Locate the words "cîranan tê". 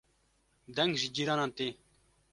1.15-1.67